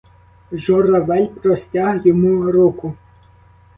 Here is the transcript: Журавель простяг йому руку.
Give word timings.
Журавель 0.51 1.27
простяг 1.43 2.05
йому 2.07 2.51
руку. 2.51 2.93